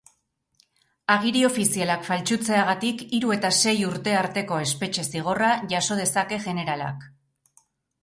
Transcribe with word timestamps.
Agiri 1.15 1.43
ofizialak 1.49 2.07
faltsutzeagatik 2.07 3.05
hiru 3.19 3.35
eta 3.37 3.53
sei 3.59 3.77
urte 3.93 4.19
arteko 4.25 4.61
espetxe-zigorra 4.67 5.55
jaso 5.77 6.03
dezake 6.05 6.45
jeneralak. 6.51 7.11